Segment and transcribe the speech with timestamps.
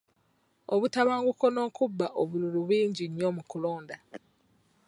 [0.73, 3.95] Obutabanguko n'okuba obululu bingi nnyo mu kulonda.